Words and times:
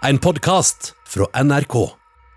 En 0.00 0.18
podkast 0.18 0.94
fra 1.04 1.26
NRK. 1.44 1.74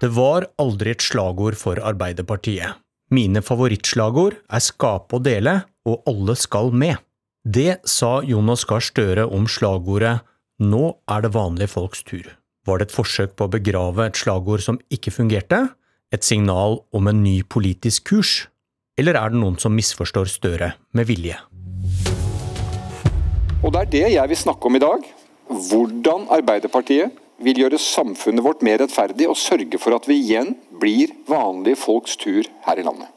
Det 0.02 0.10
var 0.12 0.44
aldri 0.60 0.92
et 0.92 1.04
slagord 1.06 1.56
for 1.56 1.80
Arbeiderpartiet. 1.80 2.76
Mine 3.16 3.40
favorittslagord 3.40 4.36
er 4.52 4.64
skape 4.66 5.16
og 5.16 5.24
dele, 5.24 5.54
og 5.88 6.04
alle 6.12 6.36
skal 6.36 6.74
med. 6.76 7.00
Det 7.48 7.78
sa 7.88 8.18
Jonas 8.28 8.66
Gahr 8.68 8.84
Støre 8.84 9.30
om 9.32 9.48
slagordet 9.48 10.18
Nå 10.60 10.92
er 11.08 11.24
det 11.24 11.32
vanlige 11.38 11.72
folks 11.72 12.04
tur. 12.04 12.28
Var 12.68 12.84
det 12.84 12.90
et 12.90 12.98
forsøk 12.98 13.40
på 13.40 13.48
å 13.48 13.56
begrave 13.56 14.10
et 14.12 14.20
slagord 14.20 14.68
som 14.68 14.82
ikke 14.92 15.16
fungerte? 15.16 15.64
Et 16.12 16.24
signal 16.24 16.82
om 16.92 17.08
en 17.08 17.24
ny 17.24 17.46
politisk 17.48 18.12
kurs? 18.12 18.36
Eller 19.00 19.16
er 19.16 19.32
det 19.32 19.40
noen 19.40 19.56
som 19.56 19.72
misforstår 19.72 20.28
Støre 20.36 20.74
med 20.92 21.08
vilje? 21.08 21.40
Og 23.64 23.72
det 23.72 23.88
er 23.88 23.92
det 24.00 24.08
jeg 24.20 24.36
vil 24.36 24.46
snakke 24.50 24.68
om 24.68 24.76
i 24.76 24.84
dag. 24.84 25.12
Hvordan 25.48 26.28
Arbeiderpartiet 26.28 27.23
vil 27.46 27.64
gjøre 27.64 27.80
samfunnet 27.82 28.46
vårt 28.46 28.64
mer 28.66 28.82
rettferdig 28.82 29.28
og 29.30 29.40
sørge 29.40 29.80
for 29.82 29.96
at 29.98 30.08
vi 30.10 30.20
igjen 30.22 30.56
blir 30.82 31.14
vanlige 31.30 31.80
folks 31.84 32.18
tur 32.20 32.48
her 32.68 32.80
i 32.80 32.86
landet. 32.86 33.10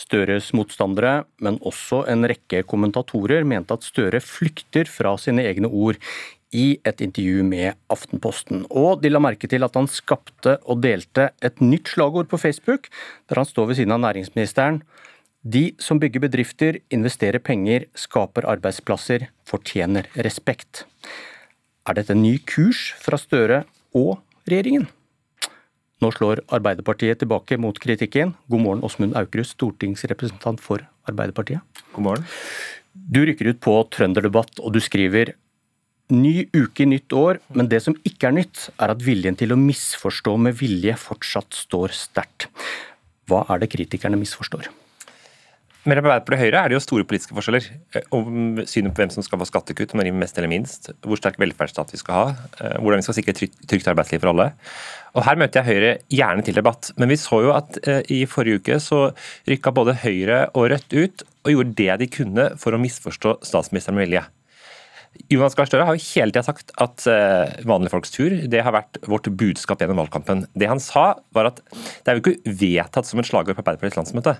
Støres 0.00 0.48
motstandere, 0.56 1.26
men 1.44 1.58
også 1.66 2.06
en 2.08 2.24
rekke 2.30 2.62
kommentatorer, 2.68 3.44
mente 3.44 3.76
at 3.76 3.84
Støre 3.84 4.22
flykter 4.24 4.88
fra 4.88 5.12
sine 5.20 5.44
egne 5.44 5.68
ord 5.68 6.00
i 6.56 6.80
et 6.86 7.02
intervju 7.04 7.44
med 7.46 7.76
Aftenposten. 7.92 8.64
Og 8.70 9.02
de 9.02 9.10
la 9.12 9.20
merke 9.22 9.48
til 9.50 9.66
at 9.66 9.76
han 9.76 9.88
skapte 9.90 10.56
og 10.64 10.80
delte 10.82 11.28
et 11.44 11.60
nytt 11.62 11.92
slagord 11.92 12.30
på 12.30 12.40
Facebook, 12.40 12.88
der 13.28 13.42
han 13.42 13.48
står 13.48 13.70
ved 13.70 13.80
siden 13.80 13.94
av 13.94 14.02
næringsministeren. 14.06 14.80
De 15.40 15.70
som 15.80 16.00
bygger 16.00 16.26
bedrifter, 16.26 16.80
investerer 16.92 17.40
penger, 17.40 17.86
skaper 17.96 18.48
arbeidsplasser, 18.50 19.28
fortjener 19.48 20.08
respekt. 20.26 20.84
Er 21.88 21.96
dette 21.96 22.12
en 22.12 22.20
ny 22.20 22.34
kurs 22.44 22.90
fra 23.00 23.16
Støre 23.20 23.62
og 23.96 24.18
regjeringen? 24.48 24.88
Nå 26.00 26.08
slår 26.12 26.42
Arbeiderpartiet 26.52 27.20
tilbake 27.20 27.56
mot 27.60 27.76
kritikken. 27.80 28.34
God 28.52 28.62
morgen, 28.64 28.84
Åsmund 28.84 29.16
Aukrust, 29.16 29.56
stortingsrepresentant 29.56 30.60
for 30.64 30.84
Arbeiderpartiet. 31.08 31.64
God 31.94 32.04
morgen. 32.04 32.26
Du 32.92 33.22
rykker 33.24 33.52
ut 33.52 33.60
på 33.64 33.74
Trønderdebatt 33.92 34.60
og 34.60 34.74
du 34.76 34.80
skriver 34.82 35.34
Ny 36.10 36.48
uke, 36.50 36.88
nytt 36.90 37.14
år, 37.14 37.38
men 37.54 37.68
det 37.70 37.78
som 37.84 37.94
ikke 38.02 38.26
er 38.26 38.34
nytt, 38.34 38.64
er 38.82 38.90
at 38.90 39.02
viljen 39.04 39.36
til 39.38 39.54
å 39.54 39.58
misforstå 39.60 40.32
med 40.42 40.56
vilje 40.58 40.96
fortsatt 40.98 41.54
står 41.54 41.94
sterkt. 41.94 42.48
Hva 43.30 43.44
er 43.46 43.62
det 43.62 43.70
kritikerne 43.70 44.18
misforstår? 44.18 44.66
Mellom 45.88 46.04
Arbeiderpartiet 46.04 46.36
og 46.36 46.42
Høyre 46.44 46.60
er 46.60 46.68
det 46.68 46.76
jo 46.76 46.82
store 46.84 47.06
politiske 47.08 47.32
forskjeller 47.32 47.66
eh, 47.96 48.08
om 48.12 48.58
synet 48.68 48.92
på 48.92 49.00
hvem 49.00 49.12
som 49.14 49.24
skal 49.24 49.40
få 49.40 49.46
skattekutt, 49.48 49.94
om 49.96 50.02
mest 50.20 50.36
eller 50.36 50.50
minst, 50.52 50.90
hvor 51.00 51.16
sterk 51.16 51.38
velferdsstat 51.40 51.94
vi 51.94 52.00
skal 52.02 52.18
ha, 52.18 52.48
eh, 52.60 52.74
hvordan 52.82 53.00
vi 53.00 53.06
skal 53.06 53.16
sikre 53.16 53.34
trygt, 53.38 53.88
arbeidsliv 53.88 54.20
for 54.20 54.34
alle. 54.34 54.50
Og 55.16 55.24
Her 55.24 55.40
møter 55.40 55.62
jeg 55.62 55.70
Høyre 55.70 55.94
gjerne 56.12 56.44
til 56.44 56.58
debatt, 56.60 56.90
men 57.00 57.08
vi 57.08 57.16
så 57.20 57.40
jo 57.46 57.54
at 57.56 57.80
eh, 57.88 58.02
i 58.12 58.20
forrige 58.28 58.60
uke 58.60 58.76
så 58.84 59.00
rykka 59.48 59.72
både 59.78 59.96
Høyre 60.02 60.42
og 60.52 60.68
Rødt 60.74 60.98
ut 60.98 61.24
og 61.46 61.54
gjorde 61.54 61.74
det 61.80 61.96
de 62.04 62.10
kunne 62.12 62.46
for 62.60 62.76
å 62.76 62.82
misforstå 62.84 63.38
statsministeren 63.48 63.96
med 63.96 64.10
vilje. 64.10 64.26
Jonas 65.32 65.56
Gahr 65.56 65.66
Støre 65.66 65.88
har 65.88 65.96
jo 65.96 66.08
hele 66.12 66.30
tida 66.30 66.44
sagt 66.46 66.70
at 66.78 67.02
vanlige 67.66 67.90
folks 67.90 68.12
tur 68.14 68.36
det 68.52 68.60
har 68.62 68.76
vært 68.76 69.00
vårt 69.10 69.26
budskap 69.40 69.80
gjennom 69.82 69.98
valgkampen. 70.04 70.44
Det 70.54 70.68
han 70.70 70.78
sa, 70.78 71.16
var 71.34 71.48
at 71.50 71.58
det 71.66 72.12
er 72.12 72.20
jo 72.20 72.22
ikke 72.22 72.54
vedtatt 72.62 73.08
som 73.08 73.18
et 73.18 73.26
slagord 73.26 73.58
på 73.58 73.64
Arbeiderpartiets 73.64 73.98
landsmøte. 73.98 74.36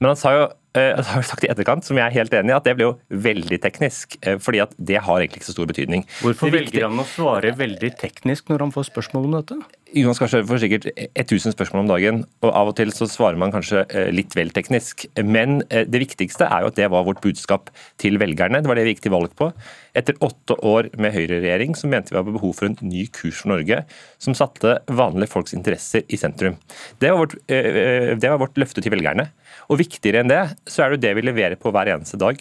Men 0.00 0.12
han 0.12 0.18
sa 0.20 0.32
jo 0.34 0.46
uh, 0.76 1.00
har 1.12 1.26
sagt 1.26 1.46
i 1.46 1.50
etterkant, 1.52 1.86
som 1.86 1.98
jeg 1.98 2.06
er 2.06 2.16
helt 2.18 2.36
enig 2.36 2.52
i, 2.54 2.56
at 2.56 2.68
det 2.68 2.76
ble 2.78 2.90
jo 2.90 2.94
veldig 3.26 3.60
teknisk. 3.64 4.18
Uh, 4.26 4.36
fordi 4.42 4.62
at 4.64 4.76
det 4.78 5.00
har 5.02 5.22
egentlig 5.22 5.42
ikke 5.42 5.50
så 5.50 5.56
stor 5.56 5.70
betydning. 5.72 6.06
Hvorfor 6.22 6.52
velger 6.54 6.88
han 6.88 7.02
å 7.02 7.08
svare 7.08 7.54
veldig 7.56 7.92
teknisk 8.00 8.52
når 8.52 8.66
han 8.66 8.76
får 8.76 8.90
spørsmål 8.92 9.28
om 9.30 9.36
dette? 9.40 9.60
Jonas 9.94 10.18
Gahr 10.18 10.28
Støre 10.28 10.46
får 10.48 10.58
sikkert 10.64 10.86
1000 11.14 11.54
spørsmål 11.54 11.84
om 11.84 11.90
dagen, 11.92 12.16
og 12.42 12.50
av 12.50 12.70
og 12.72 12.74
til 12.78 12.90
så 12.94 13.06
svarer 13.06 13.38
man 13.38 13.52
kanskje 13.54 13.84
eh, 13.86 14.08
litt 14.10 14.34
vel 14.34 14.50
teknisk. 14.54 15.04
Men 15.22 15.60
eh, 15.70 15.86
det 15.86 16.00
viktigste 16.02 16.48
er 16.48 16.64
jo 16.64 16.72
at 16.72 16.78
det 16.78 16.88
var 16.90 17.06
vårt 17.06 17.22
budskap 17.22 17.70
til 18.02 18.18
velgerne. 18.18 18.58
Det 18.64 18.70
var 18.70 18.80
det 18.80 18.86
vi 18.88 18.96
gikk 18.96 19.04
til 19.06 19.14
valg 19.14 19.30
på. 19.38 19.52
Etter 19.96 20.18
åtte 20.26 20.58
år 20.66 20.90
med 20.98 21.14
høyreregjering 21.14 21.78
så 21.78 21.88
mente 21.88 22.12
vi 22.12 22.18
hadde 22.18 22.34
behov 22.34 22.56
for 22.58 22.68
en 22.68 22.76
ny 22.82 23.06
kurs 23.14 23.44
for 23.44 23.54
Norge, 23.54 23.84
som 24.18 24.34
satte 24.36 24.80
vanlige 24.90 25.30
folks 25.32 25.54
interesser 25.54 26.02
i 26.10 26.18
sentrum. 26.18 26.58
Det 26.98 27.12
var 27.12 27.22
vårt, 27.22 27.38
eh, 27.46 28.16
det 28.18 28.26
var 28.26 28.42
vårt 28.42 28.58
løfte 28.58 28.82
til 28.82 28.92
velgerne. 28.92 29.30
Og 29.70 29.80
viktigere 29.80 30.24
enn 30.24 30.30
det, 30.30 30.42
så 30.68 30.84
er 30.84 30.92
det 30.92 30.98
jo 30.98 31.04
det 31.06 31.14
vi 31.18 31.26
leverer 31.28 31.60
på 31.60 31.72
hver 31.74 31.94
eneste 31.94 32.18
dag. 32.20 32.40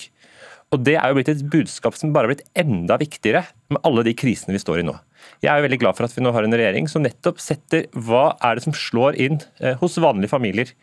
Og 0.73 0.81
Det 0.83 0.95
er 0.97 1.07
jo 1.07 1.17
blitt 1.19 1.31
et 1.31 1.45
budskap 1.51 1.95
som 1.95 2.11
bare 2.13 2.27
har 2.27 2.33
blitt 2.33 2.47
enda 2.57 2.97
viktigere 2.99 3.45
med 3.71 3.81
alle 3.85 4.03
de 4.07 4.15
krisene 4.17 4.55
vi 4.55 4.61
står 4.63 4.81
i 4.81 4.87
nå. 4.87 4.95
Jeg 5.43 5.51
er 5.51 5.59
jo 5.59 5.65
veldig 5.67 5.81
glad 5.81 5.97
for 5.97 6.07
at 6.07 6.13
vi 6.15 6.23
nå 6.25 6.33
har 6.35 6.45
en 6.45 6.57
regjering 6.57 6.89
som 6.91 7.05
nettopp 7.05 7.39
setter 7.41 7.87
hva 7.93 8.35
er 8.43 8.57
det 8.57 8.65
som 8.65 8.75
slår 8.75 9.17
inn 9.21 9.39
eh, 9.61 9.77
hos 9.79 9.97
vanlige 10.01 10.33
familier. 10.33 10.73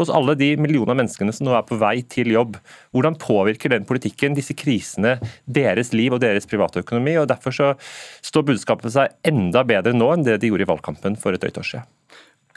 Hos 0.00 0.10
alle 0.12 0.34
de 0.36 0.50
millioner 0.60 0.92
av 0.92 0.98
menneskene 0.98 1.32
som 1.32 1.46
nå 1.48 1.54
er 1.56 1.64
på 1.68 1.78
vei 1.80 2.02
til 2.12 2.28
jobb. 2.34 2.58
Hvordan 2.92 3.16
påvirker 3.20 3.72
den 3.72 3.86
politikken, 3.88 4.36
disse 4.36 4.56
krisene, 4.56 5.16
deres 5.48 5.94
liv 5.96 6.12
og 6.12 6.20
deres 6.24 6.48
privatøkonomi? 6.50 7.16
og 7.22 7.30
Derfor 7.30 7.56
så 7.56 7.70
står 8.24 8.44
budskapet 8.50 8.92
seg 8.92 9.16
enda 9.24 9.64
bedre 9.68 9.96
nå 9.96 10.10
enn 10.12 10.26
det 10.26 10.40
de 10.42 10.52
gjorde 10.52 10.66
i 10.66 10.72
valgkampen 10.72 11.16
for 11.20 11.32
et 11.32 11.40
drøyt 11.40 11.62
år 11.62 11.70
siden. 11.70 11.88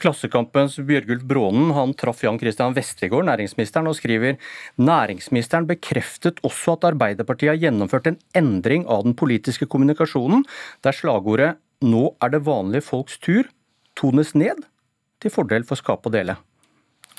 Klassekampens 0.00 0.78
Bjørgulf 0.88 1.24
Brånen 1.28 1.70
han 1.76 1.92
traff 1.98 2.22
Jan 2.24 2.38
Christian 2.40 2.74
Vestegård, 2.76 3.26
næringsministeren, 3.28 3.88
og 3.90 3.98
skriver 3.98 4.38
næringsministeren 4.80 5.68
bekreftet 5.68 6.40
også 6.46 6.78
at 6.78 6.88
Arbeiderpartiet 6.92 7.52
har 7.52 7.60
gjennomført 7.60 8.08
en 8.08 8.20
endring 8.36 8.86
av 8.88 9.04
den 9.04 9.16
politiske 9.16 9.68
kommunikasjonen, 9.68 10.46
der 10.84 10.96
slagordet 10.96 11.56
'Nå 11.80 12.16
er 12.20 12.28
det 12.28 12.44
vanlige 12.44 12.84
folks 12.84 13.18
tur' 13.18 13.48
tones 13.96 14.34
ned 14.34 14.64
til 15.20 15.30
fordel 15.30 15.64
for 15.64 15.76
skape 15.76 16.08
og 16.08 16.12
dele. 16.12 16.36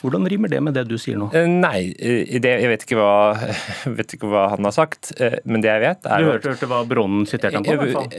Hvordan 0.01 0.25
rimer 0.29 0.49
det 0.51 0.59
med 0.65 0.73
det 0.77 0.83
du 0.89 0.95
sier 1.01 1.19
nå? 1.19 1.27
Eh, 1.37 1.47
nei, 1.47 1.91
eh, 2.01 2.39
det, 2.41 2.53
jeg 2.63 2.71
vet 2.71 2.85
ikke, 2.85 2.97
hva, 2.99 3.13
vet 3.99 4.15
ikke, 4.17 4.29
hva, 4.31 4.47
han 4.55 4.67
har 4.67 4.75
sagt. 4.75 5.11
Eh, 5.21 5.37
men 5.45 5.63
det 5.63 5.71
jeg 5.71 5.83
vet 5.85 6.09
er 6.09 6.25
Du 6.25 6.29
hørte, 6.31 6.53
hørte 6.55 6.69
hva 6.71 6.81
Brånen 6.89 7.27
siterte 7.29 7.59
ham 7.59 7.67
på? 7.67 7.75
i 7.75 7.79
hvert 7.81 7.95
fall. 7.99 8.09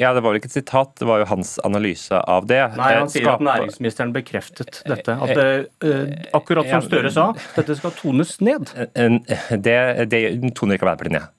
Ja, 0.00 0.14
Det 0.14 0.22
var 0.22 0.30
vel 0.30 0.40
ikke 0.40 0.50
et 0.52 0.58
sitat, 0.58 0.94
det 1.00 1.08
var 1.10 1.22
jo 1.24 1.28
hans 1.32 1.56
analyse 1.66 2.22
av 2.22 2.48
det. 2.50 2.62
Nei, 2.78 2.90
Han 3.00 3.12
sier 3.12 3.30
at 3.34 3.44
næringsministeren 3.44 4.14
bekreftet 4.14 4.82
dette. 4.88 5.18
At 5.24 5.34
det, 5.34 6.28
akkurat 6.36 6.70
som 6.70 6.84
Støre 6.84 7.10
sa, 7.14 7.30
dette 7.56 7.78
skal 7.78 7.94
tones 7.96 8.36
ned. 8.44 8.70
Det, 8.94 9.78
det 10.12 10.20
toner 10.54 10.78
ikke 10.78 10.86
Arbeiderpartiet 10.86 11.18
ned. 11.18 11.32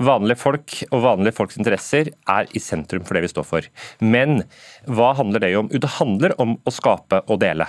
Vanlige 0.00 0.40
folk 0.40 0.78
og 0.88 1.02
vanlige 1.04 1.36
folks 1.36 1.58
interesser 1.60 2.08
er 2.30 2.48
i 2.56 2.62
sentrum 2.62 3.04
for 3.04 3.18
det 3.18 3.26
vi 3.26 3.32
står 3.32 3.44
for. 3.44 3.66
Men 4.00 4.44
hva 4.88 5.12
handler 5.18 5.44
det 5.44 5.52
om? 5.58 5.68
Jo, 5.72 5.82
det 5.82 5.92
handler 5.98 6.34
om 6.40 6.56
å 6.64 6.72
skape 6.72 7.20
og 7.26 7.42
dele. 7.42 7.68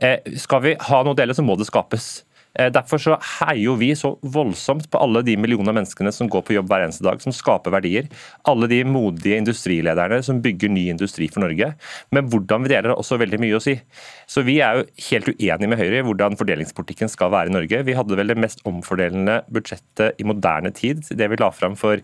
Eh, 0.00 0.18
skal 0.40 0.62
vi 0.64 0.76
ha 0.88 1.02
noe 1.02 1.16
å 1.16 1.18
dele, 1.18 1.34
så 1.36 1.44
må 1.44 1.56
det 1.58 1.68
skapes. 1.68 2.22
Eh, 2.58 2.68
derfor 2.72 3.00
så 3.00 3.16
heier 3.40 3.78
vi 3.80 3.92
så 3.96 4.12
voldsomt 4.34 4.88
på 4.92 5.00
alle 5.00 5.22
de 5.24 5.38
millioner 5.40 5.72
menneskene 5.72 6.12
som 6.12 6.28
går 6.30 6.44
på 6.44 6.56
jobb 6.56 6.68
hver 6.68 6.84
eneste 6.84 7.04
dag, 7.06 7.20
som 7.24 7.32
skaper 7.32 7.72
verdier. 7.72 8.10
Alle 8.48 8.68
de 8.68 8.82
modige 8.84 9.38
industrilederne 9.40 10.20
som 10.24 10.42
bygger 10.44 10.72
ny 10.72 10.88
industri 10.92 11.30
for 11.32 11.44
Norge. 11.44 11.72
Men 12.12 12.28
hvordan 12.32 12.66
vi 12.66 12.74
deler 12.74 12.92
har 12.92 13.00
også 13.00 13.18
veldig 13.22 13.40
mye 13.42 13.56
å 13.56 13.62
si. 13.64 13.78
Så 14.28 14.44
vi 14.44 14.58
er 14.64 14.80
jo 14.80 14.86
helt 15.08 15.30
uenige 15.32 15.70
med 15.70 15.80
Høyre 15.80 16.02
i 16.02 16.04
hvordan 16.06 16.36
fordelingspolitikken 16.40 17.10
skal 17.12 17.32
være 17.32 17.52
i 17.52 17.56
Norge. 17.56 17.82
Vi 17.88 17.96
hadde 17.96 18.18
vel 18.20 18.32
det 18.32 18.38
mest 18.40 18.60
omfordelende 18.68 19.40
budsjettet 19.52 20.20
i 20.20 20.28
moderne 20.28 20.72
tid, 20.76 21.04
det 21.08 21.30
vi 21.32 21.40
la 21.40 21.50
fram 21.54 21.76
for 21.78 22.00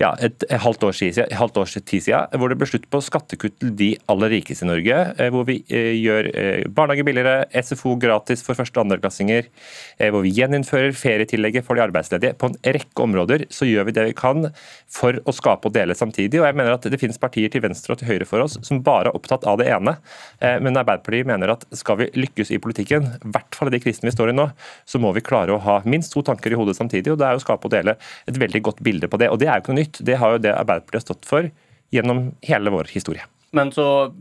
ja, 0.00 0.12
et 0.22 0.46
halvt 0.62 0.86
års, 0.88 1.02
tid, 1.02 1.18
års 1.18 1.74
siden, 1.74 2.38
hvor 2.38 2.50
det 2.50 2.58
ble 2.60 2.68
slutt 2.70 2.88
på 2.90 3.02
skattekutt 3.02 3.58
til 3.60 3.74
de 3.78 3.90
aller 4.12 4.32
rikeste 4.38 4.66
i 4.66 4.70
Norge. 4.70 5.02
Eh, 5.18 5.32
hvor 5.34 5.46
vi 5.48 5.60
eh, 5.68 5.92
gjør 5.98 6.30
barnehage 6.74 7.06
billigere, 7.06 7.48
SFO 7.62 7.96
gratis 8.00 8.44
for 8.46 8.58
første- 8.58 8.78
og 8.78 8.86
andreklassinger. 8.86 9.50
Eh, 9.98 10.10
hvor 10.12 10.24
vi 10.24 10.32
gjeninnfører 10.34 10.94
ferietillegget 10.96 11.66
for 11.66 11.78
de 11.78 11.84
arbeidsledige. 11.84 12.36
På 12.38 12.50
en 12.50 12.56
rekke 12.62 13.04
områder 13.04 13.46
så 13.52 13.68
gjør 13.68 13.88
vi 13.88 13.96
det 13.96 14.06
vi 14.10 14.16
kan 14.18 14.48
for 14.90 15.18
å 15.24 15.34
skape 15.34 15.68
og 15.68 15.76
dele 15.76 15.96
samtidig. 15.98 16.40
og 16.40 16.46
jeg 16.48 16.58
mener 16.58 16.76
at 16.76 16.82
Det 16.92 17.00
finnes 17.00 17.18
partier 17.18 17.48
til 17.48 17.62
venstre 17.62 17.94
og 17.94 17.98
til 17.98 18.08
høyre 18.08 18.26
for 18.28 18.40
oss 18.44 18.58
som 18.62 18.82
bare 18.82 19.10
er 19.10 19.16
opptatt 19.16 19.44
av 19.44 19.58
det 19.58 19.68
ene. 19.68 19.96
Eh, 20.40 20.58
men 20.60 20.76
Arbeiderpartiet 20.76 21.26
mener 21.26 21.54
at 21.54 21.64
skal 21.72 21.96
vi 21.96 22.10
lykkes 22.14 22.50
i 22.50 22.58
politikken, 22.58 23.14
i 23.16 23.32
hvert 23.32 23.54
fall 23.54 23.68
i 23.68 23.76
de 23.76 23.80
krisene 23.80 24.10
vi 24.10 24.16
står 24.16 24.30
i 24.30 24.36
nå, 24.36 24.50
så 24.84 24.98
må 24.98 25.12
vi 25.14 25.24
klare 25.24 25.54
å 25.54 25.62
ha 25.62 25.80
minst 25.84 26.12
to 26.12 26.22
tanker 26.22 26.52
i 26.52 26.58
hodet 26.58 26.76
samtidig. 26.76 27.12
og 27.12 27.18
Det 27.18 27.26
er 27.26 27.38
å 27.38 27.42
skape 27.42 27.68
og 27.68 27.74
dele 27.74 27.96
et 28.26 28.38
veldig 28.38 28.62
godt 28.62 28.82
bilde 28.82 29.08
på 29.08 29.18
det. 29.18 29.30
Og 29.30 29.38
det 29.38 29.48
er 29.48 29.58
jo 29.58 29.64
ikke 29.64 29.74
noe 29.74 29.82
nytt. 29.82 30.04
Det 30.04 30.18
har 30.18 30.32
jo 30.32 30.42
det 30.42 30.54
Arbeiderpartiet 30.54 31.02
har 31.02 31.08
stått 31.08 31.28
for 31.28 31.50
gjennom 31.92 32.32
hele 32.42 32.72
vår 32.72 32.92
historie. 32.92 33.24
Men 33.52 33.72
så 33.72 34.12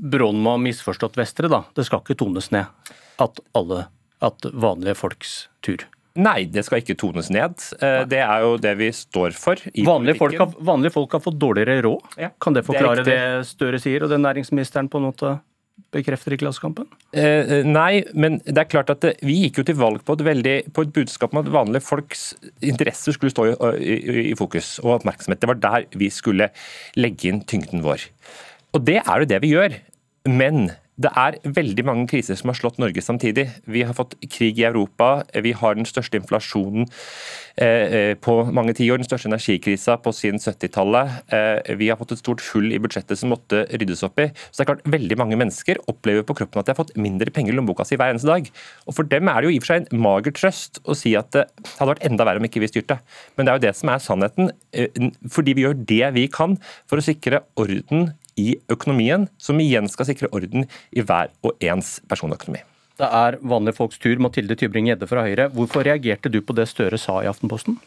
Brånen 0.00 0.40
må 0.40 0.54
ha 0.54 0.60
misforstått 0.60 1.18
Vestre, 1.20 1.48
da. 1.52 1.64
Det 1.76 1.84
skal 1.84 2.00
ikke 2.00 2.16
tones 2.18 2.48
ned 2.54 2.66
at 3.20 3.40
alle 3.56 3.84
at 4.24 4.52
vanlige 4.52 4.98
folks 4.98 5.34
tur? 5.64 5.86
Nei, 6.18 6.42
det 6.50 6.64
skal 6.66 6.82
ikke 6.82 6.96
tones 6.98 7.28
ned. 7.30 7.60
Eh, 7.78 8.02
det 8.10 8.18
er 8.24 8.42
jo 8.42 8.56
det 8.60 8.72
vi 8.80 8.88
står 8.94 9.36
for 9.38 9.60
i 9.70 9.84
vanlige 9.86 10.18
folk, 10.18 10.34
har, 10.40 10.56
vanlige 10.66 10.94
folk 10.96 11.14
har 11.14 11.22
fått 11.22 11.38
dårligere 11.38 11.84
råd? 11.86 12.16
Ja, 12.20 12.32
kan 12.42 12.56
det 12.56 12.64
forklare 12.66 13.04
det, 13.06 13.14
det, 13.14 13.46
Støre 13.48 13.78
sier, 13.82 14.04
og 14.04 14.10
det 14.10 14.18
næringsministeren 14.22 14.90
på 14.90 14.98
en 15.00 15.06
måte 15.06 15.36
bekrefter 15.94 16.34
i 16.34 16.38
Klassekampen? 16.40 16.88
Eh, 17.14 17.22
eh, 17.60 17.66
nei, 17.66 18.02
men 18.12 18.40
det 18.42 18.58
er 18.58 18.68
klart 18.70 18.90
at 18.92 19.04
det, 19.06 19.14
vi 19.26 19.38
gikk 19.44 19.62
jo 19.62 19.66
til 19.70 19.78
valg 19.78 20.02
på 20.06 20.18
et, 20.18 20.26
veldig, 20.26 20.56
på 20.74 20.84
et 20.84 20.92
budskap 20.98 21.34
om 21.34 21.42
at 21.44 21.52
vanlige 21.54 21.86
folks 21.86 22.32
interesser 22.58 23.16
skulle 23.16 23.32
stå 23.32 23.46
i, 23.52 23.54
i, 23.78 24.26
i 24.32 24.36
fokus 24.38 24.78
og 24.82 24.98
oppmerksomhet. 24.98 25.40
Det 25.40 25.52
var 25.52 25.62
der 25.62 25.88
vi 25.98 26.10
skulle 26.12 26.50
legge 26.98 27.30
inn 27.30 27.44
tyngden 27.46 27.86
vår. 27.86 28.10
Og 28.74 28.84
det 28.86 29.00
er 29.04 29.22
jo 29.22 29.30
det 29.30 29.40
vi 29.46 29.54
gjør. 29.54 29.78
Men 30.28 30.72
det 31.00 31.10
er 31.16 31.38
veldig 31.56 31.84
mange 31.88 32.06
kriser 32.10 32.36
som 32.36 32.50
har 32.50 32.58
slått 32.58 32.80
Norge 32.80 33.00
samtidig. 33.02 33.46
Vi 33.70 33.84
har 33.86 33.96
fått 33.96 34.16
krig 34.28 34.58
i 34.60 34.66
Europa, 34.68 35.22
vi 35.32 35.52
har 35.56 35.76
den 35.78 35.88
største 35.88 36.18
inflasjonen 36.20 36.86
eh, 37.56 37.86
eh, 37.98 38.12
på 38.20 38.34
mange 38.52 38.74
tiår, 38.76 39.00
den 39.00 39.08
største 39.08 39.30
energikrisa 39.30 39.96
på 40.04 40.12
siden 40.16 40.42
70-tallet. 40.42 41.32
Eh, 41.32 41.72
vi 41.80 41.88
har 41.88 41.98
fått 42.00 42.12
et 42.16 42.20
stort 42.20 42.44
hull 42.50 42.68
i 42.74 42.80
budsjettet 42.82 43.20
som 43.20 43.32
måtte 43.32 43.64
ryddes 43.70 44.04
opp 44.06 44.20
i. 44.20 44.28
Så 44.50 44.60
det 44.60 44.66
er 44.66 44.72
klart, 44.74 44.86
Veldig 44.90 45.16
mange 45.20 45.38
mennesker 45.38 45.78
opplever 45.88 46.24
på 46.26 46.34
kroppen 46.40 46.60
at 46.60 46.68
de 46.68 46.74
har 46.74 46.80
fått 46.80 46.96
mindre 46.98 47.30
penger 47.32 47.54
i 47.54 47.56
lommeboka 47.56 47.86
si 47.86 47.96
hver 47.96 48.12
eneste 48.12 48.28
dag. 48.28 48.48
Og 48.90 48.96
For 48.96 49.08
dem 49.08 49.30
er 49.30 49.40
det 49.40 49.48
jo 49.48 49.54
i 49.54 49.60
og 49.60 49.64
for 49.64 49.72
seg 49.72 49.86
en 49.86 50.02
mager 50.04 50.34
trøst 50.36 50.80
å 50.84 50.96
si 50.98 51.14
at 51.16 51.30
det 51.36 51.46
hadde 51.76 51.92
vært 51.94 52.08
enda 52.10 52.26
verre 52.26 52.42
om 52.42 52.48
ikke 52.48 52.60
vi 52.64 52.72
styrte. 52.72 52.98
Men 53.36 53.46
det 53.46 53.52
er 53.52 53.60
jo 53.60 53.66
det 53.68 53.76
som 53.78 53.92
er 53.92 54.02
sannheten. 54.04 54.50
Fordi 55.30 55.56
vi 55.56 55.64
gjør 55.64 55.78
det 55.94 56.10
vi 56.16 56.26
kan 56.32 56.58
for 56.90 57.00
å 57.00 57.06
sikre 57.06 57.44
orden 57.60 58.10
i 58.36 58.54
økonomien, 58.70 59.28
som 59.38 59.60
igjen 59.60 59.88
skal 59.88 60.10
sikre 60.10 60.30
orden 60.34 60.66
i 60.92 61.02
hver 61.02 61.32
og 61.42 61.56
ens 61.64 61.98
personøkonomi. 62.10 62.62
Det 63.00 63.08
er 63.08 63.38
vanlige 63.40 63.78
folks 63.78 63.98
tur. 63.98 64.18
Mathilde 64.20 64.56
Tybring-Gjedde 64.60 65.08
fra 65.08 65.24
Høyre. 65.24 65.48
Hvorfor 65.54 65.86
reagerte 65.86 66.28
du 66.28 66.42
på 66.44 66.56
det 66.56 66.68
Støre 66.68 66.98
sa 67.00 67.22
i 67.24 67.30
Aftenposten? 67.30 67.78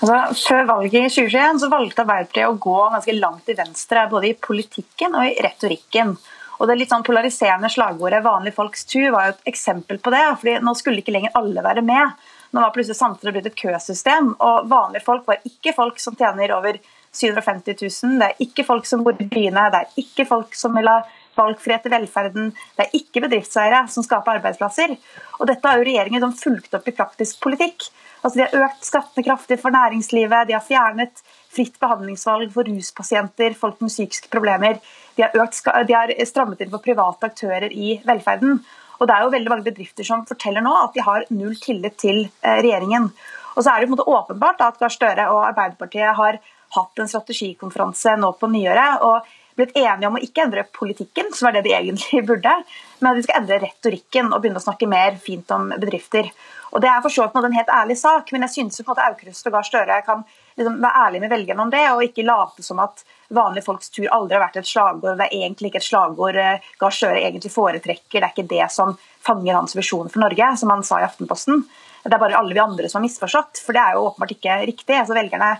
Altså, 0.00 0.18
før 0.48 0.68
valget 0.68 0.94
i 0.94 1.08
2021 1.12 1.58
så 1.60 1.68
valgte 1.72 2.04
Arbeiderpartiet 2.04 2.48
å 2.48 2.60
gå 2.62 2.76
ganske 2.94 3.16
langt 3.18 3.42
til 3.48 3.58
venstre, 3.58 4.06
både 4.12 4.30
i 4.30 4.36
politikken 4.48 5.16
og 5.18 5.26
i 5.26 5.34
retorikken. 5.44 6.14
Og 6.60 6.68
Det 6.68 6.76
litt 6.76 6.92
sånn 6.92 7.04
polariserende 7.04 7.70
slagordet 7.72 8.22
'vanlige 8.22 8.54
folks 8.54 8.84
tur' 8.84 9.12
var 9.12 9.26
jo 9.26 9.32
et 9.32 9.52
eksempel 9.52 9.98
på 9.98 10.12
det. 10.12 10.24
fordi 10.40 10.60
Nå 10.60 10.74
skulle 10.76 11.00
ikke 11.00 11.12
lenger 11.12 11.32
alle 11.34 11.62
være 11.62 11.82
med. 11.82 12.12
Nå 12.52 12.60
var 12.60 12.72
plutselig 12.74 12.96
samfunnet 12.96 13.32
blitt 13.34 13.46
et 13.46 13.56
køsystem, 13.56 14.34
og 14.40 14.68
vanlige 14.68 15.04
folk 15.04 15.26
var 15.26 15.38
ikke 15.44 15.74
folk 15.74 15.98
som 15.98 16.16
tjener 16.16 16.52
over 16.52 16.78
750 17.12 17.76
000. 17.80 18.18
Det 18.20 18.28
er 18.28 18.44
ikke 18.44 18.66
folk 18.66 18.86
som 18.88 19.02
bor 19.06 19.16
i 19.18 19.28
byene, 19.30 19.68
det 19.72 19.80
er 19.80 20.04
ikke 20.04 20.28
folk 20.28 20.54
som 20.58 20.76
vil 20.78 20.90
ha 20.90 21.00
valgfrihet 21.38 21.86
i 21.86 21.92
velferden, 21.94 22.50
det 22.76 22.86
er 22.86 22.96
ikke 22.98 23.22
bedriftseiere 23.24 23.84
som 23.90 24.04
skaper 24.04 24.38
arbeidsplasser. 24.38 24.94
Og 25.38 25.48
Dette 25.48 25.68
har 25.68 25.80
jo 25.80 25.86
regjeringen 25.88 26.36
fulgt 26.36 26.74
opp 26.76 26.88
i 26.88 26.96
praktisk 26.96 27.40
politikk. 27.44 27.88
Altså, 28.20 28.36
de 28.36 28.44
har 28.44 28.66
økt 28.66 28.84
skattene 28.84 29.24
kraftig 29.24 29.56
for 29.62 29.72
næringslivet, 29.72 30.48
de 30.48 30.56
har 30.56 30.64
fjernet 30.64 31.22
fritt 31.50 31.78
behandlingsvalg 31.80 32.52
for 32.54 32.68
ruspasienter, 32.68 33.56
folk 33.58 33.80
med 33.80 33.92
psykiske 33.92 34.28
problemer. 34.32 34.78
De 35.16 35.24
har, 35.24 35.34
økt, 35.40 35.64
de 35.88 35.96
har 35.96 36.12
strammet 36.28 36.60
inn 36.60 36.70
for 36.72 36.84
private 36.84 37.30
aktører 37.32 37.72
i 37.72 37.96
velferden. 38.06 38.60
Og 39.00 39.08
det 39.08 39.16
er 39.16 39.24
jo 39.24 39.32
veldig 39.32 39.50
mange 39.50 39.68
bedrifter 39.70 40.04
som 40.04 40.26
forteller 40.28 40.62
nå 40.64 40.72
at 40.76 40.96
de 40.96 41.04
har 41.06 41.24
null 41.32 41.56
tillit 41.62 41.96
til 42.02 42.26
eh, 42.26 42.60
regjeringen. 42.60 43.08
Og 43.56 43.64
så 43.64 43.72
er 43.72 43.80
det 43.80 43.88
på 43.88 43.94
en 43.94 43.96
måte 43.96 44.12
åpenbart 44.12 44.60
at 44.66 44.76
Gahr 44.80 44.92
Støre 44.92 45.30
og 45.32 45.40
Arbeiderpartiet 45.48 46.18
har 46.18 46.38
hatt 46.76 47.02
en 47.02 47.10
strategikonferanse 47.10 48.16
nå 48.20 48.32
på 48.38 48.50
nyåret 48.52 49.04
og 49.06 49.28
blitt 49.60 49.76
enige 49.76 50.08
om 50.08 50.16
å 50.16 50.22
ikke 50.24 50.44
endre 50.46 50.64
politikken, 50.76 51.32
som 51.36 51.48
er 51.48 51.58
det 51.58 51.66
de 51.66 51.74
egentlig 51.76 52.22
burde, 52.30 52.54
men 53.00 53.10
at 53.10 53.18
de 53.18 53.26
skal 53.26 53.42
endre 53.42 53.60
retorikken 53.64 54.30
og 54.30 54.40
begynne 54.40 54.62
å 54.62 54.64
snakke 54.64 54.88
mer 54.90 55.18
fint 55.22 55.50
om 55.56 55.70
bedrifter. 55.76 56.30
Og 56.70 56.82
Det 56.82 56.86
er 56.86 57.00
for 57.02 57.10
så 57.10 57.26
vidt 57.26 57.46
en 57.48 57.56
helt 57.56 57.72
ærlig 57.74 57.96
sak, 57.98 58.30
men 58.32 58.46
jeg 58.46 58.54
synes 58.54 58.78
på 58.78 58.84
en 58.84 58.92
måte 58.92 59.06
Aukrust 59.08 59.48
og 59.48 59.56
Gahr 59.56 59.66
Støre 59.66 59.96
kan 60.06 60.22
liksom 60.58 60.76
være 60.78 61.02
ærlige 61.04 61.24
med 61.24 61.32
velgerne 61.34 61.64
om 61.64 61.72
det, 61.72 61.82
og 61.90 62.04
ikke 62.06 62.26
late 62.26 62.62
som 62.62 62.82
at 62.84 63.02
vanlige 63.34 63.66
folks 63.66 63.90
tur 63.90 64.06
aldri 64.14 64.38
har 64.38 64.44
vært 64.44 64.60
et 64.60 64.70
slagord. 64.70 65.18
Det 65.18 65.26
er 65.26 65.36
egentlig 65.40 65.72
ikke 65.72 65.82
et 65.82 65.88
slagord 65.88 66.38
eh, 66.38 66.68
Gahr 66.78 66.94
Støre 66.94 67.24
egentlig 67.24 67.50
foretrekker. 67.54 68.20
Det 68.20 68.22
er 68.22 68.34
ikke 68.36 68.52
det 68.54 68.70
som 68.74 68.94
fanger 69.26 69.58
hans 69.58 69.74
visjon 69.74 70.10
for 70.12 70.22
Norge, 70.22 70.52
som 70.62 70.70
han 70.70 70.86
sa 70.86 71.00
i 71.00 71.08
Aftenposten. 71.08 71.64
Det 72.04 72.14
er 72.14 72.22
bare 72.22 72.38
alle 72.38 72.54
vi 72.54 72.62
andre 72.62 72.88
som 72.88 73.00
har 73.00 73.08
misforstått, 73.08 73.60
for 73.64 73.76
det 73.76 73.82
er 73.82 73.98
jo 73.98 74.06
åpenbart 74.06 74.38
ikke 74.38 74.62
riktig. 74.70 74.94
Altså 74.96 75.18
Velgerne 75.18 75.50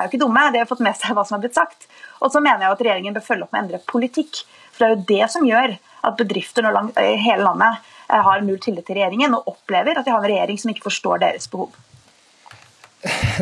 er 0.00 0.06
jo 0.06 0.12
ikke 0.12 0.22
dumme, 0.24 0.46
de 0.52 0.62
har 0.62 0.70
fått 0.70 0.82
med 0.84 0.96
seg 0.98 1.16
hva 1.16 1.26
som 1.26 1.36
har 1.36 1.44
blitt 1.44 1.58
sagt. 1.58 1.86
Og 2.20 2.32
så 2.32 2.42
mener 2.44 2.66
jeg 2.66 2.76
at 2.76 2.82
regjeringen 2.86 3.16
bør 3.16 3.26
følge 3.26 3.46
opp 3.46 3.54
med 3.54 3.60
å 3.60 3.64
endre 3.66 3.82
politikk. 3.90 4.42
For 4.72 4.84
det 4.84 4.88
er 4.88 4.96
jo 4.96 5.06
det 5.12 5.30
som 5.34 5.46
gjør 5.48 5.76
at 6.08 6.18
bedrifter 6.18 6.68
langt, 6.72 6.98
i 6.98 7.20
hele 7.20 7.44
landet 7.44 7.92
eh, 8.08 8.24
har 8.24 8.42
null 8.44 8.60
tillit 8.62 8.88
til 8.88 9.00
regjeringen 9.00 9.36
og 9.36 9.52
opplever 9.54 10.00
at 10.00 10.08
de 10.08 10.14
har 10.14 10.22
en 10.22 10.30
regjering 10.32 10.60
som 10.60 10.72
ikke 10.72 10.88
forstår 10.88 11.22
deres 11.26 11.48
behov. 11.52 11.76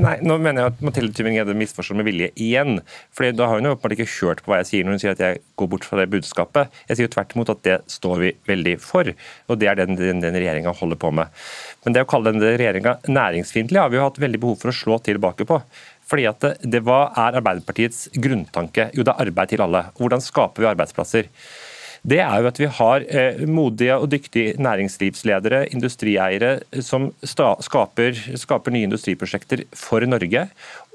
Nei, 0.04 0.12
nå 0.22 0.36
mener 0.38 0.62
jeg 0.62 0.70
at 0.70 0.82
Mathilde 0.86 1.14
Tybring-Gjedde 1.16 1.54
misforstår 1.58 1.98
med 1.98 2.06
vilje 2.06 2.28
igjen. 2.38 2.78
Fordi 3.14 3.32
Da 3.34 3.48
har 3.50 3.58
hun 3.58 3.66
jo 3.66 3.72
åpenbart 3.74 3.96
ikke 3.96 4.06
hørt 4.12 4.42
på 4.44 4.52
hva 4.52 4.60
jeg 4.60 4.68
sier 4.70 4.86
når 4.86 4.94
hun 4.94 5.02
sier 5.02 5.16
at 5.16 5.22
jeg 5.24 5.40
går 5.58 5.70
bort 5.72 5.86
fra 5.88 5.98
det 5.98 6.06
budskapet. 6.12 6.70
Jeg 6.86 6.98
sier 6.98 7.08
jo 7.08 7.14
tvert 7.16 7.34
imot 7.34 7.52
at 7.54 7.64
det 7.66 7.78
står 7.90 8.22
vi 8.22 8.32
veldig 8.46 8.76
for, 8.82 9.10
og 9.48 9.58
det 9.58 9.70
er 9.70 9.80
den, 9.80 9.98
den, 9.98 10.22
den 10.22 10.38
regjeringa 10.38 10.74
holder 10.78 11.00
på 11.02 11.10
med. 11.18 11.34
Men 11.84 11.96
det 11.96 12.06
å 12.06 12.10
kalle 12.10 12.30
denne 12.30 12.54
regjeringa 12.54 12.98
næringsfiendtlig 13.10 13.82
har 13.82 13.90
vi 13.90 13.98
jo 13.98 14.06
hatt 14.06 14.22
veldig 14.22 14.42
behov 14.44 14.62
for 14.62 14.70
å 14.70 14.78
slå 14.78 15.00
tilbake 15.10 15.48
på. 15.48 15.58
Fordi 16.08 16.28
at 16.30 16.44
det, 16.44 16.54
det, 16.64 16.84
Hva 16.86 17.08
er 17.12 17.40
Arbeiderpartiets 17.40 18.06
grunntanke? 18.16 18.90
Jo, 18.96 19.04
det 19.04 19.14
er 19.14 19.26
arbeid 19.26 19.52
til 19.52 19.64
alle. 19.64 19.88
Hvordan 19.98 20.24
skaper 20.24 20.64
vi 20.64 20.70
arbeidsplasser? 20.70 21.28
Det 22.08 22.20
er 22.22 22.40
jo 22.40 22.48
at 22.48 22.58
vi 22.60 22.68
har 22.78 23.04
eh, 23.10 23.40
modige 23.50 23.96
og 23.98 24.10
dyktige 24.12 24.54
næringslivsledere, 24.62 25.66
industrieiere, 25.74 26.60
som 26.80 27.10
skaper, 27.26 28.20
skaper 28.38 28.74
nye 28.74 28.86
industriprosjekter 28.86 29.64
for 29.74 30.06
Norge. 30.06 30.46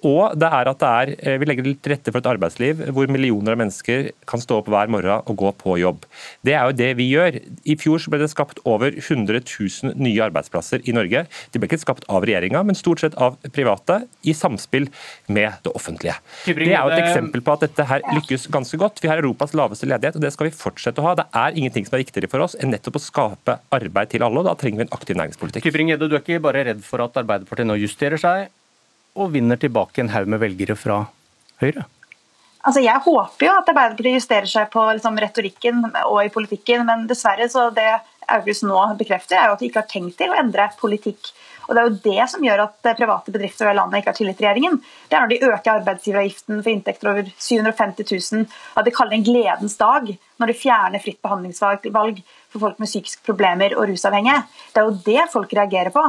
Og 0.04 0.36
det 0.36 0.50
er 0.52 0.70
at 0.70 0.82
det 0.82 0.90
er, 0.90 1.12
eh, 1.24 1.38
vi 1.40 1.48
legger 1.48 1.68
til 1.68 1.94
rette 1.94 2.12
for 2.12 2.20
et 2.20 2.30
arbeidsliv 2.34 2.82
hvor 2.92 3.08
millioner 3.12 3.56
av 3.56 3.62
mennesker 3.62 4.12
kan 4.28 4.42
stå 4.42 4.60
opp 4.60 4.68
hver 4.72 4.92
morgen 4.92 5.24
og 5.24 5.38
gå 5.40 5.52
på 5.62 5.78
jobb. 5.80 6.04
Det 6.44 6.56
er 6.58 6.68
jo 6.68 6.76
det 6.76 6.90
vi 7.00 7.08
gjør. 7.14 7.40
I 7.64 7.76
fjor 7.80 8.04
ble 8.12 8.20
det 8.20 8.32
skapt 8.34 8.60
over 8.68 8.92
100 8.92 9.40
000 9.48 9.96
nye 9.96 10.24
arbeidsplasser 10.26 10.84
i 10.84 10.96
Norge. 10.96 11.26
De 11.52 11.60
ble 11.60 11.70
ikke 11.70 11.82
skapt 11.86 12.08
av 12.12 12.28
regjeringa, 12.28 12.64
men 12.68 12.76
stort 12.76 13.04
sett 13.04 13.16
av 13.16 13.38
private, 13.56 14.04
i 14.28 14.34
samspill 14.36 14.90
med 15.28 15.64
det 15.64 15.72
offentlige. 15.76 16.16
Det 16.46 16.56
er 16.68 16.82
jo 16.84 16.92
et 16.92 17.04
eksempel 17.04 17.44
på 17.44 17.56
at 17.56 17.66
dette 17.66 17.86
her 17.88 18.04
lykkes 18.16 18.50
ganske 18.52 18.80
godt. 18.80 19.02
Vi 19.04 19.12
har 19.12 19.22
Europas 19.22 19.56
laveste 19.56 19.88
ledighet, 19.88 20.18
og 20.20 20.26
det 20.26 20.34
skal 20.36 20.50
vi 20.50 20.56
fortsette 20.58 21.00
å 21.00 21.08
ha. 21.08 21.16
Det 21.20 21.28
er 21.32 21.60
ingenting 21.60 21.88
som 21.88 21.98
er 21.98 22.04
viktigere 22.04 22.32
for 22.32 22.44
oss 22.44 22.58
enn 22.60 22.74
nettopp 22.74 23.00
å 23.00 23.04
skape 23.04 23.58
arbeid 23.76 24.12
til 24.12 24.26
alle, 24.26 24.44
og 24.44 24.50
da 24.50 24.56
trenger 24.60 24.84
vi 24.84 24.88
en 24.88 24.96
aktiv 24.96 25.20
næringspolitikk. 25.20 25.64
Tybring-Gjedde, 25.68 26.10
du 26.12 26.18
er 26.18 26.24
ikke 26.24 26.44
bare 26.44 26.68
redd 26.70 26.84
for 26.86 27.04
at 27.06 27.24
Arbeiderpartiet 27.24 27.70
nå 27.70 27.80
justerer 27.80 28.22
seg, 28.22 28.52
og 29.14 29.34
vinner 29.34 29.60
tilbake 29.62 30.02
en 30.02 30.14
haug 30.14 30.30
med 30.30 30.42
velgere 30.42 30.78
fra 30.80 31.04
Høyre? 31.62 31.86
Altså, 32.64 32.80
jeg 32.80 32.96
håper 33.06 33.46
jo 33.46 33.54
at 33.60 33.70
Arbeiderpartiet 33.74 34.22
justerer 34.22 34.48
seg 34.48 34.70
på 34.72 34.84
liksom, 34.96 35.18
retorikken 35.20 35.82
og 36.06 36.20
i 36.24 36.32
politikken, 36.32 36.86
men 36.88 37.08
dessverre 37.10 37.50
så 37.52 37.68
det 37.76 37.90
Aukrust 38.32 38.64
nå 38.64 38.80
bekrefter, 38.96 39.36
er 39.36 39.50
jo 39.50 39.58
at 39.58 39.64
de 39.64 39.68
ikke 39.68 39.82
har 39.82 39.90
tenkt 39.92 40.16
til 40.22 40.32
å 40.32 40.38
endre 40.40 40.70
politikk. 40.80 41.34
Og 41.68 41.76
Det 41.76 41.82
er 41.82 41.88
jo 41.88 42.00
det 42.04 42.26
som 42.32 42.44
gjør 42.44 42.64
at 42.66 42.90
private 42.98 43.32
bedrifter 43.32 43.68
over 43.68 43.78
landet 43.78 44.02
ikke 44.02 44.12
har 44.12 44.18
tillit 44.18 44.38
til 44.40 44.48
regjeringen. 44.48 44.80
Det 45.08 45.16
er 45.16 45.24
når 45.24 45.32
de 45.32 45.50
øker 45.50 45.72
arbeidsgiveravgiften 45.74 46.60
for 46.60 46.72
inntekter 46.74 47.12
over 47.12 47.30
750 47.38 48.10
000, 48.34 48.48
at 48.80 48.88
de 48.88 48.96
kaller 48.96 49.16
det 49.16 49.20
en 49.22 49.28
gledens 49.30 49.78
dag 49.80 50.12
når 50.42 50.52
de 50.52 50.58
fjerner 50.60 51.04
fritt 51.04 51.22
behandlingsvalg 51.24 51.88
for 51.88 52.60
folk 52.66 52.82
med 52.84 52.92
psykiske 52.92 53.24
problemer 53.28 53.78
og 53.78 53.88
rusavhengige. 53.92 54.44
Det 54.74 54.82
er 54.82 54.90
jo 54.90 55.00
det 55.08 55.28
folk 55.32 55.56
reagerer 55.56 55.94
på. 55.96 56.04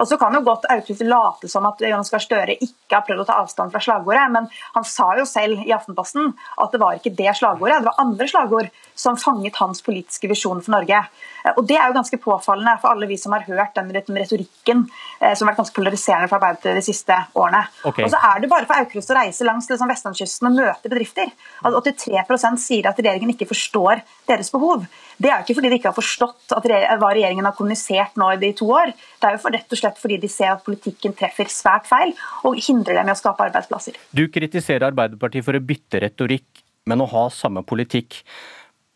Og 0.00 0.08
så 0.08 0.16
kan 0.20 0.34
jo 0.34 0.42
godt 0.44 0.66
Aukrust 0.72 1.04
late 1.04 1.50
som 1.52 1.66
at 1.68 1.82
Jonas 1.84 2.10
Gahr 2.12 2.24
Støre 2.24 2.56
ikke 2.56 2.96
har 2.96 3.04
prøvd 3.06 3.24
å 3.24 3.28
ta 3.28 3.38
avstand 3.42 3.72
fra 3.72 3.82
slagordet, 3.84 4.26
men 4.32 4.48
han 4.74 4.86
sa 4.88 5.10
jo 5.18 5.26
selv 5.28 5.64
i 5.66 5.74
Aftenposten 5.76 6.32
at 6.32 6.72
det 6.72 6.80
var 6.80 6.96
ikke 6.96 7.12
det 7.18 7.34
slagordet, 7.38 7.82
det 7.82 7.90
var 7.90 8.00
andre 8.02 8.28
slagord 8.30 8.70
som 8.98 9.18
fanget 9.20 9.58
hans 9.60 9.84
politiske 9.84 10.28
visjon 10.30 10.62
for 10.64 10.74
Norge. 10.76 11.02
Eh, 11.44 11.52
og 11.56 11.66
Det 11.68 11.76
er 11.76 11.88
jo 11.88 11.96
ganske 11.96 12.20
påfallende 12.20 12.76
for 12.80 12.92
alle 12.92 13.08
vi 13.10 13.18
som 13.20 13.32
har 13.36 13.46
hørt 13.48 13.76
den 13.76 13.92
retorikken 13.92 14.86
eh, 15.20 15.34
som 15.34 15.46
har 15.46 15.52
vært 15.52 15.62
ganske 15.62 15.76
polariserende 15.76 16.28
for 16.30 16.40
Arbeiderpartiet 16.40 16.80
de 16.80 16.86
siste 16.86 17.16
årene. 17.34 17.62
Okay. 17.84 18.04
Og 18.04 18.12
så 18.12 18.20
er 18.30 18.40
det 18.40 18.52
bare 18.52 18.68
for 18.68 18.80
Aukrust 18.80 19.12
å 19.12 19.18
reise 19.20 19.48
langs 19.48 19.68
liksom, 19.70 19.92
vestlandskysten 19.92 20.50
og 20.50 20.58
møte 20.58 20.92
bedrifter. 20.92 21.32
At 21.60 21.76
83% 21.76 22.60
sier 22.60 22.90
at 22.90 23.00
regjeringen 23.00 23.34
ikke 23.34 23.50
forstår 23.52 24.04
deres 24.30 24.50
behov. 24.54 24.86
Det 25.20 25.28
er 25.28 25.40
jo 25.40 25.44
ikke 25.44 25.58
fordi 25.58 25.72
de 25.72 25.78
ikke 25.80 25.90
har 25.90 25.96
forstått 25.96 26.54
hva 26.54 27.10
regjeringen 27.12 27.46
har 27.46 27.56
kommunisert 27.58 28.16
nå 28.20 28.30
i 28.34 28.38
de 28.40 28.52
to 28.56 28.68
år. 28.72 28.94
Det 28.94 29.28
er 29.28 29.36
jo 29.36 29.42
for 29.42 29.56
rett 29.56 29.74
og 29.76 29.82
slett 29.82 30.00
fordi 30.00 30.20
de 30.22 30.30
ser 30.32 30.54
at 30.54 30.64
politikken 30.66 31.16
treffer 31.18 31.50
svært 31.52 31.90
feil 31.90 32.14
og 32.48 32.58
hindrer 32.62 33.00
dem 33.00 33.10
i 33.10 33.14
å 33.14 33.18
skape 33.18 33.48
arbeidsplasser. 33.50 33.98
Du 34.16 34.24
kritiserer 34.32 34.88
Arbeiderpartiet 34.90 35.46
for 35.46 35.58
å 35.58 35.62
bytte 35.64 36.00
retorikk, 36.06 36.64
men 36.88 37.04
å 37.04 37.10
ha 37.10 37.26
samme 37.34 37.64
politikk. 37.66 38.22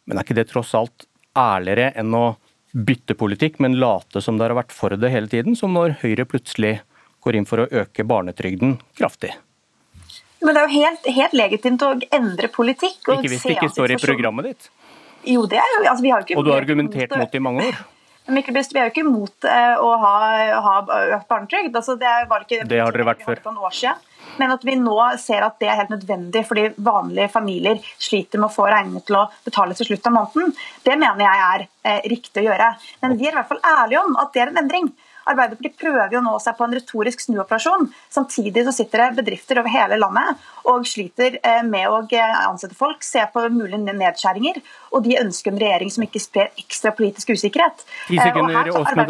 Men 0.08 0.20
er 0.20 0.26
ikke 0.26 0.38
det 0.38 0.48
tross 0.52 0.72
alt 0.78 1.06
ærligere 1.38 1.92
enn 2.00 2.14
å 2.16 2.26
bytte 2.74 3.14
politikk, 3.14 3.60
men 3.62 3.78
late 3.78 4.22
som 4.24 4.38
dere 4.38 4.54
har 4.54 4.64
vært 4.64 4.74
for 4.74 4.96
det 4.98 5.10
hele 5.12 5.30
tiden, 5.30 5.54
som 5.58 5.74
når 5.76 5.98
Høyre 6.02 6.26
plutselig 6.26 6.78
går 7.24 7.38
inn 7.38 7.48
for 7.48 7.62
å 7.62 7.68
øke 7.70 8.06
barnetrygden 8.06 8.78
kraftig? 8.98 9.32
Men 10.44 10.54
Det 10.54 10.60
er 10.60 10.66
jo 10.66 10.80
helt, 10.82 11.06
helt 11.16 11.36
legitimt 11.38 11.82
å 11.82 11.94
endre 12.12 12.50
politikk. 12.52 12.98
ikke 13.00 13.30
hvis 13.30 13.46
det 13.46 13.54
ikke 13.56 13.70
står 13.72 13.94
i 13.94 14.00
programmet 14.02 14.50
ditt? 14.50 14.66
Jo, 15.26 15.44
det 15.50 15.58
er 15.60 15.74
jo 15.76 15.82
altså, 15.88 16.02
vi 16.04 16.12
har 16.12 16.24
ikke 16.24 16.38
Og 16.38 16.46
du 16.46 16.52
har 16.52 16.62
argumentert 16.62 17.14
mot 17.16 17.30
det 17.30 17.40
i 17.40 17.44
mange 17.44 17.68
år? 17.70 17.82
Mikkel 18.34 18.54
Best, 18.56 18.72
Vi 18.72 18.80
er 18.80 18.88
jo 18.88 18.94
ikke 18.94 19.04
imot 19.04 19.44
eh, 19.44 19.76
å 19.76 19.90
ha, 20.00 20.14
ha 20.64 20.74
økt 21.18 21.28
barnetrygd. 21.28 21.74
Altså, 21.76 21.96
det, 22.00 22.08
ikke, 22.24 22.64
det 22.70 22.80
har 22.80 22.94
dere 22.94 23.08
vært 23.10 23.24
før. 23.26 23.42
Men 24.40 24.54
at 24.54 24.64
vi 24.66 24.74
nå 24.80 24.96
ser 25.20 25.44
at 25.46 25.58
det 25.60 25.68
er 25.68 25.76
helt 25.82 25.92
nødvendig 25.92 26.42
fordi 26.48 26.64
vanlige 26.86 27.28
familier 27.30 27.82
sliter 28.02 28.40
med 28.40 28.48
å 28.48 28.54
få 28.54 28.66
regningene 28.70 29.04
til 29.06 29.18
å 29.20 29.26
betale 29.44 29.76
til 29.78 29.90
slutt 29.90 30.08
av 30.08 30.16
måneden, 30.16 30.54
det 30.86 30.96
mener 30.98 31.26
jeg 31.26 31.42
er 31.50 31.66
eh, 31.66 32.08
riktig 32.14 32.42
å 32.42 32.46
gjøre. 32.48 32.70
Men 33.04 33.18
vi 33.20 33.28
er 33.28 33.34
i 33.34 33.38
hvert 33.38 33.52
fall 33.52 33.62
ærlige 33.74 34.06
om 34.08 34.16
at 34.24 34.32
det 34.34 34.42
er 34.42 34.54
en 34.54 34.62
endring. 34.64 34.88
Arbeiderpartiet 35.30 35.76
prøver 35.80 36.12
jo 36.12 36.22
nå 36.24 36.34
seg 36.42 36.56
på 36.58 36.66
en 36.66 36.74
retorisk 36.76 37.24
snuoperasjon. 37.24 37.88
Samtidig 38.12 38.66
så 38.66 38.74
sitter 38.76 39.04
det 39.04 39.22
bedrifter 39.22 39.60
over 39.62 39.72
hele 39.72 39.98
landet 40.00 40.42
og 40.70 40.86
sliter 40.88 41.38
eh, 41.44 41.60
med 41.66 41.88
å 41.90 42.00
eh, 42.08 42.34
ansette 42.48 42.76
folk, 42.76 43.04
se 43.04 43.22
på 43.32 43.44
mulige 43.52 43.80
nedskjæringer. 43.84 44.60
Og 44.94 45.02
de 45.04 45.16
ønsker 45.18 45.50
en 45.50 45.60
regjering 45.60 45.90
som 45.90 46.04
ikke 46.06 46.22
sprer 46.22 46.52
ekstra 46.60 46.92
politisk 46.94 47.34
usikkerhet. 47.34 47.82
Sekunder, 48.06 48.70
og 48.72 48.86
her 48.86 49.00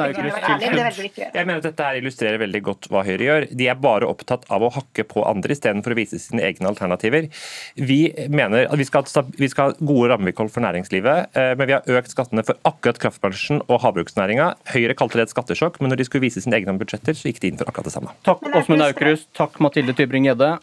Jeg 1.35 1.45
mener 1.45 1.59
at 1.61 1.67
dette 1.67 1.89
her 1.89 1.99
illustrerer 2.01 2.41
veldig 2.41 2.63
godt 2.65 2.89
hva 2.91 3.05
Høyre 3.05 3.29
gjør. 3.29 3.47
De 3.53 3.69
er 3.69 3.79
bare 3.79 4.09
opptatt 4.09 4.47
av 4.55 4.65
å 4.65 4.73
hakke 4.75 5.05
på 5.11 5.27
andre 5.29 5.55
istedenfor 5.55 5.95
å 5.95 5.99
vise 5.99 6.19
sine 6.23 6.43
egne 6.47 6.71
alternativer. 6.71 7.29
Vi 7.77 8.01
mener 8.33 8.71
at 8.71 8.81
vi 8.81 8.89
skal, 8.89 9.05
vi 9.37 9.51
skal 9.53 9.75
ha 9.75 9.77
gode 9.85 10.11
rammevilkår 10.15 10.51
for 10.55 10.65
næringslivet, 10.65 11.37
men 11.59 11.69
vi 11.69 11.77
har 11.77 11.99
økt 11.99 12.15
skattene 12.15 12.45
for 12.47 12.59
akkurat 12.67 13.01
kraftbransjen 13.03 13.61
og 13.69 13.83
havbruksnæringa. 13.85 14.51
Høyre 14.73 14.97
kalte 14.99 15.21
det 15.21 15.29
et 15.29 15.35
skattesjokk, 15.35 15.81
men 15.83 15.93
når 15.93 16.01
de 16.01 16.04
skulle 16.09 16.25
vise 16.27 16.43
sine 16.45 16.57
egne 16.59 16.77
budsjetter, 16.81 17.17
så 17.17 17.29
gikk 17.31 17.43
de 17.43 17.51
inn 17.53 17.61
for 17.61 17.71
akkurat 17.71 17.89
det 17.89 17.95
samme. 17.95 18.15
Takk 18.27 18.45
Åsmund 18.51 18.87
Aukrust, 18.87 19.29
takk 19.37 19.59
Mathilde 19.65 19.95
Tybring-Gjedde, 19.99 20.55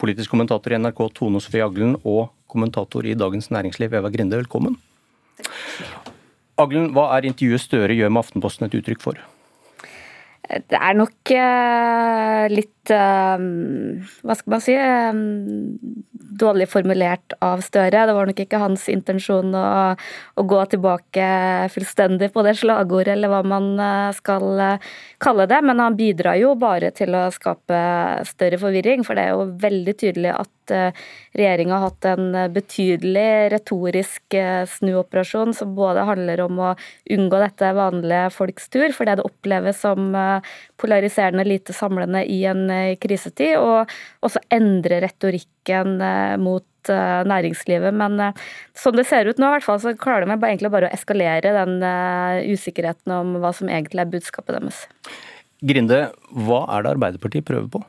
politisk 0.00 0.32
kommentator 0.34 0.74
i 0.74 0.80
NRK 0.80 1.04
Tone 1.18 1.42
Sofie 1.42 1.64
Aglen 1.64 1.98
og 2.02 2.32
kommentator 2.50 3.06
i 3.06 3.16
Dagens 3.18 3.50
Næringsliv 3.54 3.94
Eva 3.98 4.10
Grinde, 4.14 4.38
velkommen. 4.42 4.78
Aglen, 6.60 6.92
hva 6.94 7.08
er 7.16 7.26
intervjuet 7.26 7.62
Støre 7.62 7.96
gjør 7.98 8.12
med 8.14 8.22
Aftenposten 8.22 8.68
et 8.68 8.76
uttrykk 8.78 9.02
for? 9.02 9.18
Det 10.44 10.76
er 10.76 10.96
nok 10.98 11.30
uh, 11.32 12.44
litt 12.52 12.90
uh, 12.92 13.40
Hva 14.26 14.36
skal 14.36 14.52
man 14.52 14.62
si? 14.64 14.74
Um, 14.76 15.22
dårlig 16.34 16.66
formulert 16.68 17.36
av 17.44 17.62
Støre. 17.64 18.04
Det 18.08 18.14
var 18.16 18.28
nok 18.28 18.40
ikke 18.42 18.60
hans 18.60 18.88
intensjon 18.90 19.54
å, 19.54 19.66
å, 19.94 20.44
gå 20.50 20.60
tilbake 20.72 21.26
fullstendig 21.70 22.32
på 22.34 22.42
det 22.44 22.56
slagordet, 22.58 23.14
eller 23.14 23.30
hva 23.30 23.44
man 23.46 23.68
skal 24.16 24.80
kalle 25.22 25.46
det. 25.46 25.60
Men 25.62 25.78
han 25.78 25.94
bidrar 25.94 26.40
jo 26.40 26.56
bare 26.58 26.90
til 26.96 27.14
å 27.14 27.28
skape 27.32 27.78
større 28.26 28.58
forvirring, 28.58 29.06
for 29.06 29.14
det 29.14 29.28
er 29.28 29.36
jo 29.36 29.46
veldig 29.62 29.94
tydelig 30.02 30.34
at 30.34 30.50
regjeringa 30.70 31.76
har 31.76 31.90
hatt 31.90 32.08
en 32.08 32.38
betydelig 32.54 33.50
retorisk 33.52 34.36
snuoperasjon 34.70 35.54
som 35.56 35.74
både 35.76 36.06
handler 36.08 36.44
om 36.44 36.60
å 36.62 36.70
unngå 37.12 37.40
dette 37.42 37.72
vanlige 37.76 38.30
folks 38.34 38.70
tur, 38.72 38.88
for 38.96 39.08
det 39.08 39.24
oppleves 39.24 39.82
som 39.84 40.14
polariserende 40.80 41.46
lite 41.46 41.76
samlende 41.76 42.24
i 42.30 42.40
en 42.48 42.68
krisetid, 43.00 43.58
og 43.60 43.90
også 44.24 44.42
endre 44.54 45.00
retorikken 45.04 45.98
eh, 46.02 46.36
mot 46.40 46.92
eh, 46.92 47.20
næringslivet. 47.28 47.94
Men 47.96 48.18
eh, 48.20 48.44
som 48.78 48.96
det 48.96 49.06
ser 49.08 49.28
ut 49.28 49.40
nå, 49.40 49.48
i 49.48 49.56
hvert 49.56 49.66
fall, 49.66 49.80
så 49.82 49.94
klarer 49.98 50.28
de 50.28 50.38
egentlig 50.38 50.72
bare 50.74 50.90
å 50.90 50.94
eskalere 50.96 51.54
den 51.56 51.76
usikkerheten 52.54 53.14
om 53.14 53.36
hva 53.42 53.54
som 53.56 53.70
egentlig 53.70 54.04
er 54.04 54.14
budskapet 54.14 54.58
deres. 54.58 54.84
Grinde, 55.64 56.06
hva 56.44 56.64
er 56.74 56.84
det 56.84 56.96
Arbeiderpartiet 56.96 57.46
prøver 57.48 57.70
på? 57.76 57.84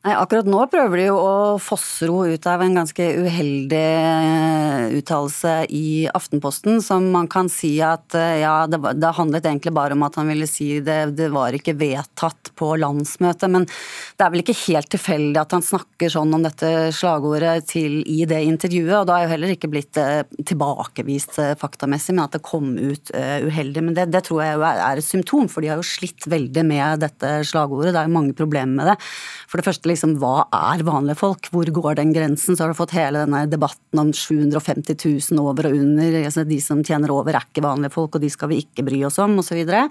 Nei, 0.00 0.14
Akkurat 0.16 0.46
nå 0.48 0.62
prøver 0.72 0.96
de 0.96 1.02
jo 1.10 1.16
å 1.20 1.32
fossro 1.60 2.22
ut 2.32 2.46
av 2.48 2.62
en 2.64 2.78
ganske 2.78 3.04
uheldig 3.20 3.76
eh, 3.76 4.84
uttalelse 4.96 5.66
i 5.76 6.06
Aftenposten, 6.08 6.78
som 6.80 7.10
man 7.12 7.26
kan 7.28 7.50
si 7.52 7.74
at 7.84 8.16
eh, 8.16 8.38
ja, 8.40 8.64
det, 8.64 8.78
det, 8.96 9.10
handlet 9.18 9.44
egentlig 9.44 9.74
bare 9.76 9.92
om 9.92 10.06
at 10.06 10.16
han 10.16 10.30
ville 10.32 10.48
si 10.48 10.78
det, 10.80 11.12
det 11.18 11.26
var 11.34 11.52
ikke 11.52 11.74
vedtatt 11.76 12.48
på 12.56 12.70
landsmøtet. 12.80 13.52
Men 13.52 13.66
det 13.68 14.24
er 14.24 14.32
vel 14.32 14.40
ikke 14.40 14.56
helt 14.62 14.88
tilfeldig 14.94 15.42
at 15.42 15.52
han 15.58 15.66
snakker 15.68 16.14
sånn 16.16 16.32
om 16.32 16.48
dette 16.48 16.72
slagordet 16.96 17.68
til, 17.68 17.98
i 18.00 18.24
det 18.24 18.40
intervjuet. 18.48 19.02
Og 19.02 19.04
det 19.04 19.18
har 19.18 19.26
jo 19.26 19.32
heller 19.34 19.52
ikke 19.52 19.72
blitt 19.76 20.00
eh, 20.00 20.22
tilbakevist 20.40 21.36
faktamessig, 21.60 22.16
men 22.16 22.24
at 22.24 22.38
det 22.38 22.42
kom 22.48 22.72
ut 22.78 23.12
uheldig. 23.12 23.84
Men 23.84 24.00
det, 24.00 24.08
det 24.16 24.24
tror 24.30 24.46
jeg 24.46 24.56
er, 24.56 24.82
er 24.88 25.04
et 25.04 25.10
symptom, 25.10 25.44
for 25.52 25.60
de 25.60 25.74
har 25.74 25.84
jo 25.84 25.90
slitt 25.92 26.24
veldig 26.24 26.66
med 26.72 27.04
dette 27.04 27.36
slagordet. 27.52 27.92
Det 27.92 28.00
er 28.00 28.08
jo 28.08 28.16
mange 28.16 28.40
problemer 28.40 28.80
med 28.80 28.92
det. 28.94 28.98
For 29.44 29.60
det 29.60 29.68
første 29.68 29.89
liksom 29.90 30.16
hva 30.22 30.46
er 30.54 30.84
vanlige 30.86 31.18
folk? 31.20 31.50
Hvor 31.52 31.70
går 31.80 31.98
den 32.00 32.14
grensen? 32.14 32.56
Så 32.56 32.64
har 32.64 32.72
du 32.72 32.78
fått 32.78 32.94
hele 32.96 33.24
denne 33.24 33.44
debatten 33.50 34.02
om 34.02 34.12
750 34.14 34.96
000 35.30 35.42
over 35.42 35.70
og 35.70 35.78
under. 35.78 36.20
Altså 36.24 36.46
de 36.48 36.60
som 36.64 36.84
tjener 36.86 37.12
over 37.14 37.36
er 37.36 37.46
ikke 37.46 37.64
vanlige 37.66 37.94
folk, 37.94 38.16
og 38.16 38.24
de 38.24 38.30
skal 38.32 38.52
vi 38.52 38.62
ikke 38.64 38.86
bry 38.86 39.02
oss 39.08 39.20
om, 39.22 39.38
osv. 39.38 39.50
Så, 39.50 39.58
videre. 39.58 39.88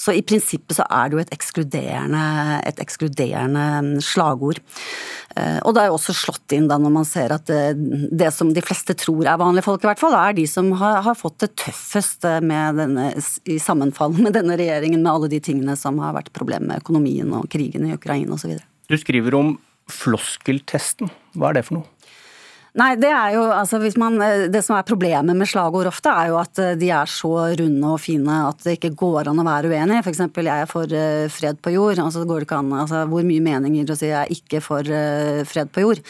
så 0.00 0.14
i 0.16 0.22
prinsippet 0.24 0.78
så 0.78 0.86
er 0.88 1.10
det 1.10 1.18
jo 1.18 1.20
et 1.20 1.34
ekskluderende, 1.36 2.24
et 2.64 2.80
ekskluderende 2.82 4.00
slagord. 4.02 4.62
Eh, 5.36 5.58
og 5.66 5.74
det 5.74 5.82
er 5.82 5.90
jo 5.90 5.96
også 5.96 6.14
slått 6.14 6.54
inn 6.54 6.68
da 6.70 6.76
når 6.78 6.92
man 6.94 7.06
ser 7.08 7.32
at 7.34 7.48
det, 7.50 7.62
eh, 7.72 8.08
det, 8.14 8.30
som 8.34 8.52
de 8.54 8.62
fleste 8.62 8.94
tror 8.98 9.26
er 9.26 9.40
vanlige 9.40 9.66
folk, 9.66 9.82
i 9.82 9.90
hvert 9.90 10.02
fall, 10.02 10.14
er 10.14 10.36
de 10.36 10.44
som 10.50 10.70
har, 10.78 11.00
har 11.02 11.18
fått 11.18 11.40
det 11.42 11.50
tøffest 11.58 12.26
eh, 12.28 12.38
denne, 12.78 13.08
i 13.50 13.58
sammenfall 13.62 14.14
med 14.20 14.36
denne 14.38 14.58
regjeringen, 14.60 15.02
med 15.02 15.12
alle 15.12 15.32
de 15.32 15.42
tingene 15.42 15.74
som 15.80 15.98
har 16.02 16.14
vært 16.14 16.32
problemet 16.36 16.70
med 16.70 16.84
økonomien 16.84 17.34
og 17.34 17.50
krigen 17.50 17.88
i 17.88 17.96
Ukraina 17.96 18.38
osv. 18.38 18.54
Du 18.84 18.96
skriver 19.00 19.34
om 19.38 19.54
floskeltesten. 19.88 21.08
Hva 21.32 21.50
er 21.50 21.58
det 21.58 21.66
for 21.68 21.78
noe? 21.78 21.93
Nei, 22.74 22.96
det 22.98 23.06
er 23.14 23.36
jo 23.36 23.42
altså 23.54 23.78
hvis 23.78 23.94
man 24.00 24.16
eh, 24.18 24.48
Det 24.50 24.58
som 24.66 24.74
er 24.74 24.86
problemet 24.86 25.38
med 25.38 25.46
slagord 25.46 25.86
ofte, 25.86 26.10
er 26.10 26.32
jo 26.32 26.40
at 26.40 26.58
eh, 26.58 26.72
de 26.78 26.88
er 26.90 27.10
så 27.10 27.30
runde 27.60 27.90
og 27.92 28.00
fine 28.02 28.38
at 28.48 28.64
det 28.66 28.80
ikke 28.80 28.96
går 28.98 29.30
an 29.30 29.38
å 29.38 29.44
være 29.46 29.70
uenig. 29.70 30.00
F.eks. 30.02 30.24
jeg 30.24 30.50
er 30.50 30.66
for 30.66 30.90
uh, 30.90 31.28
fred 31.30 31.60
på 31.62 31.70
jord. 31.70 32.00
altså 32.02 32.24
går 32.26 32.42
det 32.42 32.48
ikke 32.48 32.58
an, 32.58 32.72
altså 32.82 33.04
Hvor 33.10 33.22
mye 33.28 33.44
mening 33.44 33.76
gir 33.78 33.86
det 33.86 33.94
å 33.94 34.00
si 34.00 34.10
jeg 34.10 34.18
er 34.18 34.32
ikke 34.34 34.62
for 34.64 34.90
fred 35.46 35.70
på 35.70 35.84
jord? 35.84 36.00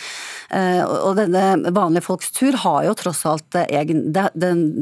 Og 0.54 1.16
denne 1.18 1.72
vanlige 1.74 2.04
folks 2.06 2.30
tur 2.34 2.56
har 2.62 2.84
jo 2.86 2.94
tross 2.96 3.24
alt 3.28 3.56
egen 3.64 4.04
den, 4.14 4.28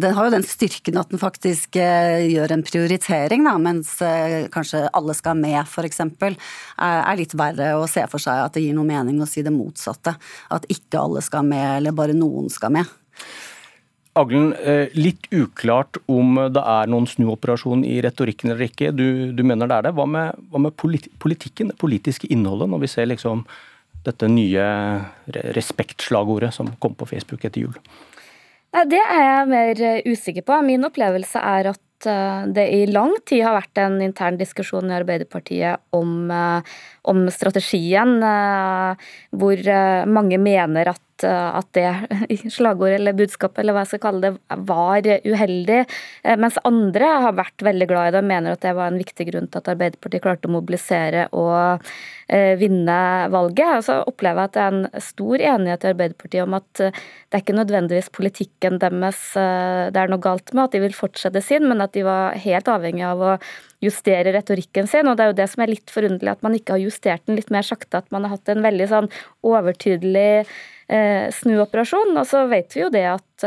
den, 0.03 0.15
har 0.15 0.27
jo 0.27 0.35
den 0.35 0.45
styrken 0.47 0.99
at 1.01 1.11
den 1.13 1.21
faktisk 1.23 1.79
gjør 1.79 2.53
en 2.55 2.65
prioritering, 2.67 3.47
da, 3.47 3.55
mens 3.63 3.95
kanskje 4.53 4.85
alle 4.93 5.17
skal 5.17 5.39
med, 5.39 5.61
f.eks. 5.65 6.03
Er 6.03 7.19
litt 7.19 7.37
verre 7.39 7.73
å 7.79 7.89
se 7.91 8.05
for 8.11 8.23
seg 8.23 8.45
at 8.45 8.57
det 8.57 8.67
gir 8.67 8.77
noe 8.77 8.89
mening 8.89 9.23
å 9.23 9.29
si 9.29 9.45
det 9.45 9.55
motsatte. 9.55 10.15
At 10.53 10.69
ikke 10.73 11.01
alle 11.01 11.25
skal 11.25 11.47
med 11.49 11.72
eller 11.79 11.97
bare 11.97 12.17
noen 12.17 12.51
skal 12.53 12.75
med. 12.75 12.91
Aglen, 14.19 14.53
eh, 14.53 14.93
litt 14.93 15.25
uklart 15.33 15.97
om 16.07 16.37
det 16.53 16.61
er 16.61 16.91
noen 16.93 17.07
snuoperasjon 17.09 17.85
i 17.89 17.97
retorikken 18.05 18.53
eller 18.53 18.67
ikke. 18.69 18.91
Du, 18.93 19.33
du 19.33 19.43
mener 19.43 19.71
det 19.71 19.79
er 19.79 19.87
det. 19.89 19.95
Hva 19.97 20.05
med, 20.05 20.43
hva 20.53 20.61
med 20.67 20.77
politikken, 20.77 21.73
det 21.73 21.79
politiske 21.81 22.29
innholdet, 22.29 22.69
når 22.69 22.83
vi 22.85 22.91
ser 22.93 23.09
liksom 23.09 23.47
dette 24.05 24.29
nye 24.29 24.67
respektslagordet 25.57 26.53
som 26.53 26.69
kom 26.83 26.97
på 26.99 27.09
Facebook 27.09 27.47
etter 27.49 27.65
jul? 27.65 27.79
Det 28.73 29.01
er 29.01 29.23
jeg 29.25 29.49
mer 29.49 29.81
eh, 29.85 30.05
usikker 30.09 30.45
på. 30.49 30.61
Min 30.65 30.85
opplevelse 30.89 31.41
er 31.41 31.73
at 31.73 31.81
eh, 32.11 32.47
det 32.57 32.67
i 32.75 32.83
lang 32.91 33.15
tid 33.29 33.45
har 33.47 33.57
vært 33.59 33.83
en 33.83 34.01
intern 34.05 34.39
diskusjon 34.41 34.91
i 34.91 34.97
Arbeiderpartiet 34.99 35.83
om, 35.97 36.31
om 37.09 37.25
strategien, 37.35 38.19
hvor 39.31 39.73
mange 40.09 40.39
mener 40.43 40.93
at 40.95 41.03
Eh, 41.25 41.57
at 41.59 41.69
det 41.77 42.51
slagordet 42.57 42.99
eller 42.99 43.17
budskapet 43.17 43.63
eller 43.63 43.77
hva 43.77 43.85
jeg 43.85 43.95
skal 43.95 44.03
kalle 44.07 44.25
det, 44.25 44.33
var 44.69 45.07
uheldig. 45.07 45.83
Eh, 46.25 46.39
mens 46.41 46.59
andre 46.69 47.13
har 47.27 47.37
vært 47.39 47.65
veldig 47.65 47.89
glad 47.91 48.09
i 48.09 48.15
det 48.15 48.23
og 48.23 48.31
mener 48.33 48.57
at 48.57 48.65
det 48.65 48.75
var 48.79 48.91
en 48.91 49.01
viktig 49.01 49.29
grunn 49.31 49.49
til 49.51 49.63
at 49.63 49.71
Arbeiderpartiet 49.75 50.25
klarte 50.25 50.51
å 50.51 50.55
mobilisere 50.57 51.27
og 51.39 51.87
eh, 52.29 52.55
vinne 52.61 52.99
valget. 53.33 53.79
Og 53.79 53.87
så 53.89 53.99
opplever 54.09 54.43
jeg 54.43 54.51
at 54.51 54.57
det 54.57 54.65
er 54.65 54.77
en 54.77 55.05
stor 55.09 55.47
enighet 55.53 55.87
i 55.87 55.93
Arbeiderpartiet 55.93 56.47
om 56.47 56.59
at 56.59 56.71
det 56.83 57.39
er 57.39 57.45
ikke 57.45 57.59
nødvendigvis 57.59 58.13
politikken 58.15 58.81
deres 58.83 59.21
det 59.33 59.99
er 59.99 60.11
noe 60.11 60.23
galt 60.23 60.53
med, 60.53 60.67
at 60.67 60.75
de 60.75 60.81
vil 60.83 60.95
fortsette 60.97 61.41
sin, 61.45 61.65
men 61.69 61.81
at 61.85 61.92
de 61.97 62.05
var 62.07 62.39
helt 62.43 62.69
avhengig 62.71 63.05
av 63.07 63.23
å 63.23 63.33
justere 63.83 64.35
retorikken 64.35 64.89
sin. 64.91 65.09
Og 65.11 65.19
det 65.19 65.25
er 65.25 65.33
jo 65.33 65.39
det 65.41 65.49
som 65.53 65.65
er 65.65 65.73
litt 65.75 65.93
forunderlig, 65.93 66.37
at 66.37 66.45
man 66.47 66.57
ikke 66.59 66.77
har 66.77 66.85
justert 66.85 67.25
den 67.27 67.39
litt 67.39 67.51
mer 67.55 67.67
sakte. 67.67 68.03
At 68.03 68.13
man 68.15 68.27
har 68.27 68.37
hatt 68.37 68.53
en 68.53 68.65
veldig 68.65 68.89
sånn 68.93 69.11
overtydelig 69.47 70.45
snuoperasjon. 71.39 72.17
Og 72.19 72.29
så 72.29 72.47
vet 72.51 72.75
vi 72.77 72.83
jo 72.85 72.93
det 72.93 73.05
at 73.15 73.47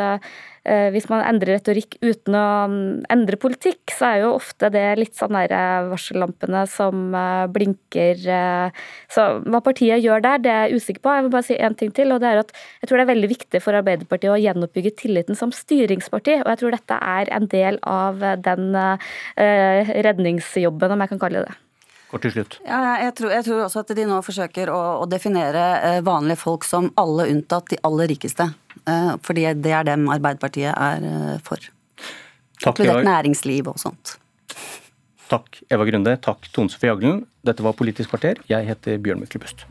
eh, 0.65 0.89
hvis 0.93 1.07
man 1.11 1.23
endrer 1.25 1.57
retorikk 1.57 1.97
uten 2.03 2.35
å 2.37 2.45
mm, 2.69 3.05
endre 3.13 3.39
politikk, 3.41 3.93
så 3.93 4.09
er 4.09 4.21
jo 4.23 4.33
ofte 4.37 4.69
det 4.73 4.83
litt 4.99 5.17
sånn 5.17 5.35
der 5.37 5.53
eh, 5.55 5.89
varsellampene 5.91 6.65
som 6.71 7.15
eh, 7.15 7.45
blinker. 7.53 8.23
Eh, 8.37 8.85
så 9.11 9.27
hva 9.45 9.61
partiet 9.65 10.03
gjør 10.03 10.23
der, 10.25 10.41
det 10.43 10.53
er 10.53 10.63
jeg 10.69 10.81
usikker 10.81 11.03
på. 11.05 11.17
Jeg 11.17 11.27
vil 11.27 11.35
bare 11.35 11.49
si 11.49 11.59
én 11.59 11.77
ting 11.77 11.93
til, 11.95 12.13
og 12.15 12.23
det 12.23 12.31
er 12.31 12.43
at 12.43 12.55
jeg 12.81 12.89
tror 12.89 13.01
det 13.01 13.07
er 13.07 13.13
veldig 13.13 13.31
viktig 13.35 13.63
for 13.63 13.81
Arbeiderpartiet 13.81 14.33
å 14.33 14.39
gjenoppbygge 14.41 14.95
tilliten 15.03 15.37
som 15.37 15.53
styringsparti, 15.55 16.39
og 16.43 16.49
jeg 16.53 16.63
tror 16.63 16.79
dette 16.79 17.01
er 17.17 17.35
en 17.35 17.51
del 17.51 17.79
av 17.89 18.25
den 18.45 18.73
eh, 18.79 19.93
redningsjobben, 20.07 20.95
om 20.95 21.05
jeg 21.05 21.15
kan 21.15 21.21
kalle 21.21 21.45
det 21.45 21.53
det 21.53 21.64
kort 22.11 22.25
til 22.25 22.33
slutt. 22.35 22.57
Ja, 22.65 22.81
jeg, 23.03 23.13
tror, 23.17 23.33
jeg, 23.33 23.45
tror, 23.47 23.63
også 23.65 23.83
at 23.83 23.93
de 23.97 24.07
nå 24.09 24.19
forsøker 24.25 24.71
å, 24.73 24.81
å, 25.03 25.07
definere 25.09 25.65
eh, 25.79 26.01
vanlige 26.05 26.41
folk 26.43 26.67
som 26.67 26.91
alle 27.01 27.29
unntatt 27.33 27.71
de 27.73 27.79
aller 27.87 28.11
rikeste. 28.13 28.49
Eh, 28.85 29.13
fordi 29.25 29.47
det 29.61 29.73
er 29.75 29.87
dem 29.87 30.09
Arbeiderpartiet 30.13 30.73
er 30.73 31.07
eh, 31.09 31.31
for. 31.45 31.71
Takk, 32.61 32.79
Inkludert 32.79 33.07
næringsliv 33.07 33.71
og 33.73 33.81
sånt. 33.81 34.17
Takk 35.29 35.63
Eva 35.73 35.87
Grunde, 35.89 36.13
takk 36.21 36.45
Tone 36.53 36.71
Sofie 36.71 36.91
Jaglen. 36.91 37.23
Dette 37.45 37.65
var 37.65 37.77
Politisk 37.77 38.13
kvarter. 38.13 38.41
Jeg 38.51 38.69
heter 38.69 39.01
Bjørn 39.01 39.25
Myklebust. 39.25 39.65